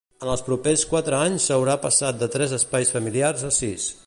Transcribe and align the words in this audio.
En 0.25 0.29
els 0.35 0.41
propers 0.47 0.85
quatre 0.93 1.19
anys, 1.27 1.45
s'haurà 1.49 1.77
passat 1.85 2.21
de 2.25 2.33
tres 2.37 2.59
espais 2.61 2.95
familiars 2.97 3.51
a 3.53 3.57
sis. 3.63 3.93